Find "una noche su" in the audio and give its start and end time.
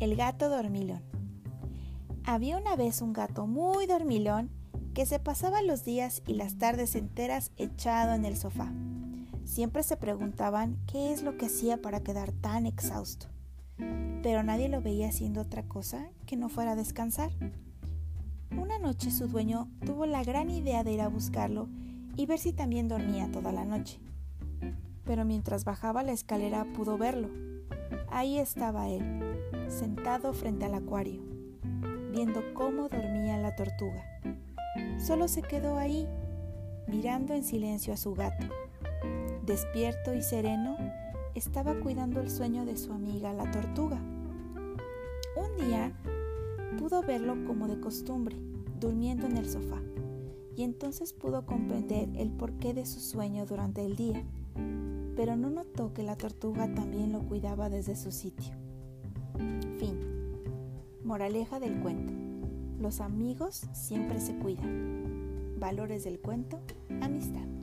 18.58-19.28